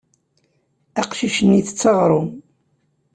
Aqcic-nni 1.01 1.57
ittett 1.59 1.83
aɣrum. 1.91 2.29